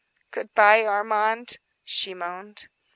"Good 0.31 0.51
by, 0.55 0.83
Armand," 0.83 1.57
she 1.83 2.15
moaned. 2.15 2.67